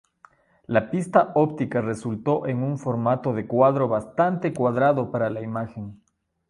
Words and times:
La 0.65 0.89
pista 0.89 1.31
óptica 1.35 1.79
resultó 1.79 2.47
en 2.47 2.63
un 2.63 2.79
formato 2.79 3.33
de 3.33 3.45
cuadro 3.45 3.87
bastante 3.87 4.51
cuadrado 4.51 5.11
para 5.11 5.29
la 5.29 5.41
imagen. 5.41 6.01